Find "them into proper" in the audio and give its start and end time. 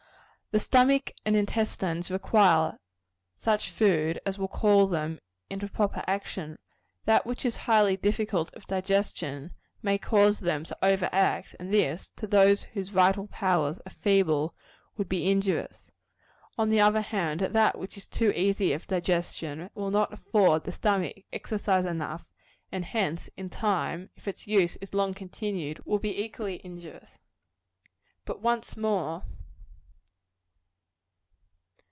4.85-6.03